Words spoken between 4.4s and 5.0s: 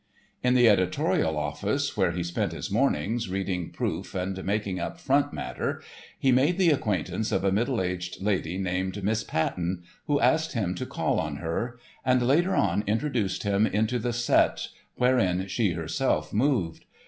making up